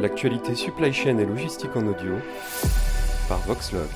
[0.00, 2.14] L'actualité supply chain et logistique en audio
[3.28, 3.88] par Voxlog.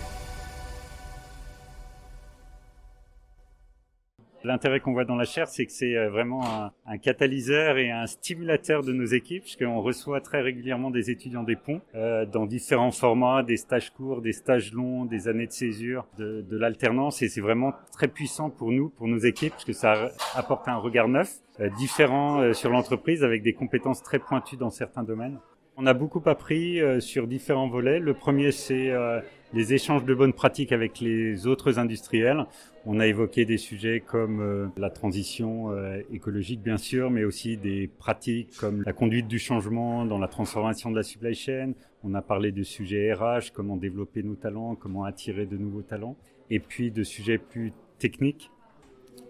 [4.43, 8.07] L'intérêt qu'on voit dans la chaire, c'est que c'est euh, vraiment un, catalyseur et un
[8.07, 12.91] stimulateur de nos équipes, puisqu'on reçoit très régulièrement des étudiants des ponts euh, dans différents
[12.91, 17.41] formats, des stages courts, des stages longs, des années de césure, de, l'alternance, et c'est
[17.41, 21.69] vraiment très puissant pour nous, pour nos équipes, puisque ça apporte un regard neuf, euh,
[21.79, 25.39] différent sur l'entreprise, avec des compétences très pointues dans certains domaines.
[25.79, 27.99] On a beaucoup appris euh, sur différents volets.
[27.99, 29.21] Le premier, c'est euh,
[29.55, 32.45] les échanges de bonnes pratiques avec les autres industriels.
[32.85, 35.71] On a évoqué des sujets comme euh, la transition
[36.13, 40.91] écologique, bien sûr, mais aussi des pratiques comme la conduite du changement dans la transformation
[40.91, 41.73] de la supply chain.
[42.05, 46.17] On a parlé de sujets RH, comment développer nos talents, comment attirer de nouveaux talents.
[46.51, 48.51] Et puis de sujets plus techniques.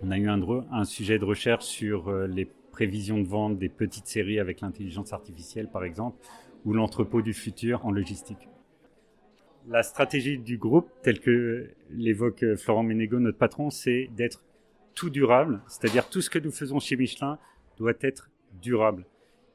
[0.02, 0.40] On a eu un,
[0.72, 5.68] un sujet de recherche sur les prévision de vente des petites séries avec l'intelligence artificielle,
[5.68, 6.18] par exemple,
[6.64, 8.48] ou l'entrepôt du futur en logistique.
[9.68, 14.42] La stratégie du groupe, telle que l'évoque Florent Ménégo, notre patron, c'est d'être
[14.94, 17.38] tout durable, c'est-à-dire tout ce que nous faisons chez Michelin
[17.78, 19.06] doit être durable.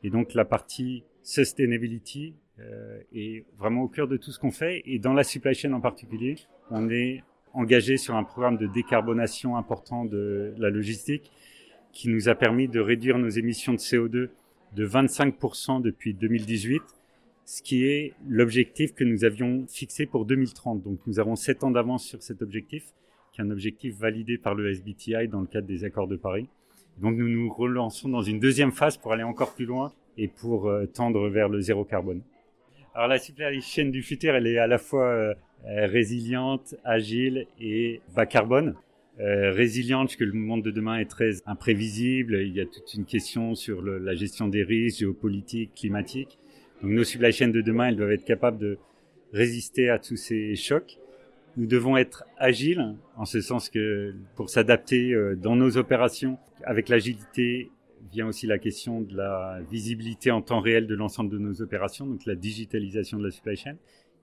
[0.04, 4.82] Et donc la partie sustainability euh, est vraiment au cœur de tout ce qu'on fait.
[4.86, 6.36] Et dans la supply chain en particulier,
[6.72, 7.24] on est
[7.54, 11.32] engagé sur un programme de décarbonation important de la logistique
[11.92, 14.30] qui nous a permis de réduire nos émissions de CO2
[14.76, 16.82] de 25% depuis 2018,
[17.46, 20.84] ce qui est l'objectif que nous avions fixé pour 2030.
[20.84, 22.84] Donc nous avons 7 ans d'avance sur cet objectif,
[23.32, 26.48] qui est un objectif validé par le SBTI dans le cadre des accords de Paris.
[26.98, 30.68] Donc nous nous relançons dans une deuxième phase pour aller encore plus loin et pour
[30.68, 32.22] euh, tendre vers le zéro carbone.
[32.94, 33.60] Alors la supply
[33.92, 35.34] du futur, elle est à la fois euh,
[35.66, 38.76] résiliente, agile et bas carbone
[39.20, 42.36] euh, résiliente, puisque le monde de demain est très imprévisible.
[42.36, 46.38] Il y a toute une question sur le, la gestion des risques géopolitiques, climatiques.
[46.82, 48.78] Donc nos supply chains de demain, elles doivent être capables de
[49.34, 51.00] résister à tous ces chocs.
[51.56, 56.88] Nous devons être agiles, en ce sens que pour s'adapter euh, dans nos opérations, avec
[56.88, 57.72] l'agilité
[58.12, 62.06] vient aussi la question de la visibilité en temps réel de l'ensemble de nos opérations,
[62.06, 63.76] donc la digitalisation de la supply chain.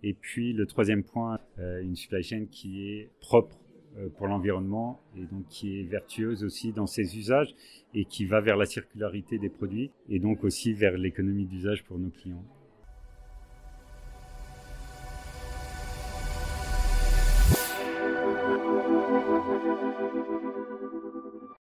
[0.05, 3.59] Et puis le troisième point, euh, une supply chain qui est propre
[4.17, 7.55] pour l'environnement et donc qui est vertueuse aussi dans ses usages
[7.95, 11.99] et qui va vers la circularité des produits et donc aussi vers l'économie d'usage pour
[11.99, 12.45] nos clients.